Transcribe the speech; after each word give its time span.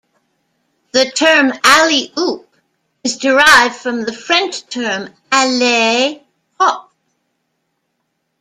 The 0.93 1.11
term 1.11 1.53
"alley-oop" 1.63 2.55
is 3.03 3.17
derived 3.19 3.75
from 3.75 4.03
the 4.03 4.11
French 4.11 4.65
term 4.65 5.13
"allez 5.31 6.19
hop! 6.59 6.91